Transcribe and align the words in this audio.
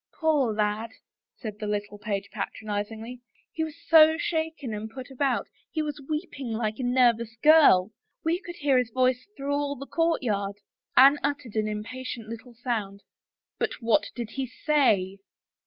Poor 0.19 0.51
lad," 0.51 0.89
said 1.37 1.59
the 1.59 1.67
little 1.67 1.99
page 1.99 2.31
patronizingly,'' 2.31 3.21
he 3.53 3.63
was 3.63 3.75
so 3.87 4.17
shaken 4.17 4.69
i8 4.69 4.69
A 4.69 4.69
BROKEN 4.69 4.69
BETROTHAL 4.69 4.81
and 4.81 4.89
put 5.05 5.11
about 5.11 5.47
he 5.69 5.83
was 5.83 6.01
weeping 6.09 6.53
like 6.53 6.79
a 6.79 6.83
nervous 6.83 7.35
girl. 7.43 7.91
Wc 8.25 8.39
could 8.43 8.55
hear 8.55 8.79
his 8.79 8.89
voice 8.89 9.27
through 9.37 9.53
all 9.53 9.75
the 9.75 9.85
courtyard." 9.85 10.55
Anne 10.97 11.19
uttered 11.23 11.55
an 11.55 11.67
impatient 11.67 12.27
little 12.27 12.55
sound." 12.55 13.03
But 13.59 13.73
what 13.79 14.09
did 14.15 14.31
he 14.31 14.47
say 14.47 15.19